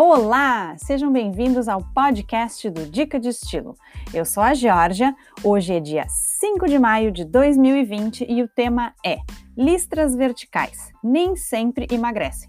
[0.00, 3.74] Olá, sejam bem-vindos ao podcast do Dica de Estilo.
[4.14, 8.94] Eu sou a Georgia, hoje é dia 5 de maio de 2020 e o tema
[9.04, 9.16] é
[9.56, 12.48] Listras verticais nem sempre emagrecem.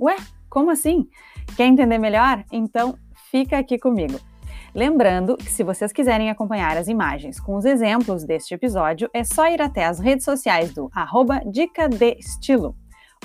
[0.00, 0.16] Ué,
[0.48, 1.06] como assim?
[1.54, 2.42] Quer entender melhor?
[2.50, 2.96] Então
[3.30, 4.18] fica aqui comigo.
[4.74, 9.46] Lembrando que se vocês quiserem acompanhar as imagens com os exemplos deste episódio, é só
[9.48, 12.74] ir até as redes sociais do arroba Dica de Estilo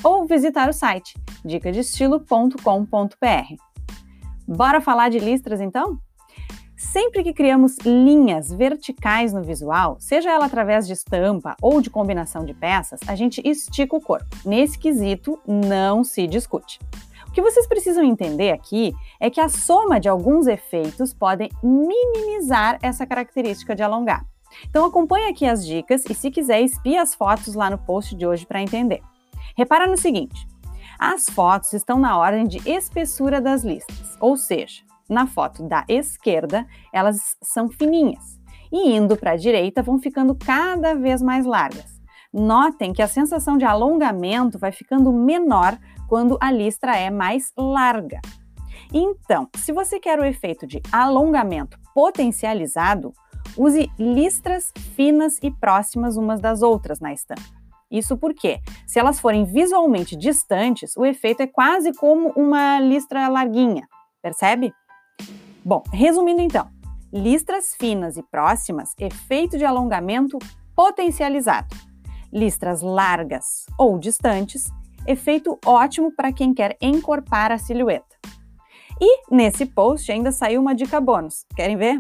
[0.04, 1.14] ou visitar o site
[1.44, 3.56] dicadestilo.com.br.
[4.48, 5.98] Bora falar de listras então?
[6.76, 12.44] Sempre que criamos linhas verticais no visual, seja ela através de estampa ou de combinação
[12.44, 14.26] de peças, a gente estica o corpo.
[14.44, 16.80] Nesse quesito, não se discute.
[17.28, 22.80] O que vocês precisam entender aqui é que a soma de alguns efeitos podem minimizar
[22.82, 24.26] essa característica de alongar.
[24.68, 28.26] Então acompanhe aqui as dicas e se quiser espie as fotos lá no post de
[28.26, 29.02] hoje para entender.
[29.62, 30.48] Repara no seguinte:
[30.98, 36.66] as fotos estão na ordem de espessura das listas, ou seja, na foto da esquerda
[36.92, 38.40] elas são fininhas
[38.72, 42.02] e indo para a direita vão ficando cada vez mais largas.
[42.34, 45.78] Notem que a sensação de alongamento vai ficando menor
[46.08, 48.20] quando a listra é mais larga.
[48.92, 53.14] Então, se você quer o efeito de alongamento potencializado,
[53.56, 57.61] use listras finas e próximas umas das outras na estampa.
[57.92, 63.86] Isso porque, se elas forem visualmente distantes, o efeito é quase como uma listra larguinha,
[64.22, 64.74] percebe?
[65.64, 66.70] Bom, resumindo então,
[67.12, 70.40] listras finas e próximas, efeito de alongamento
[70.74, 71.76] potencializado.
[72.32, 74.70] Listras largas ou distantes,
[75.06, 78.16] efeito ótimo para quem quer encorpar a silhueta.
[79.04, 81.44] E nesse post ainda saiu uma dica bônus.
[81.56, 82.00] Querem ver?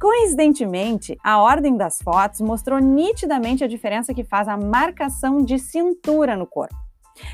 [0.00, 6.36] Coincidentemente, a ordem das fotos mostrou nitidamente a diferença que faz a marcação de cintura
[6.36, 6.76] no corpo.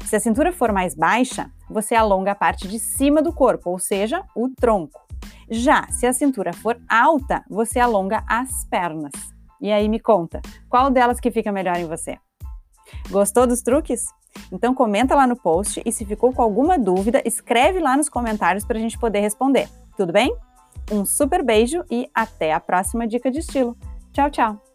[0.07, 3.79] Se a cintura for mais baixa, você alonga a parte de cima do corpo, ou
[3.79, 4.99] seja, o tronco.
[5.51, 9.13] Já se a cintura for alta, você alonga as pernas.
[9.61, 10.41] E aí me conta,
[10.71, 12.19] qual delas que fica melhor em você?
[13.11, 14.07] Gostou dos truques?
[14.51, 18.65] Então comenta lá no post e se ficou com alguma dúvida, escreve lá nos comentários
[18.65, 19.69] para a gente poder responder.
[19.97, 20.35] Tudo bem?
[20.91, 23.77] Um super beijo e até a próxima dica de estilo.
[24.13, 24.74] Tchau, tchau!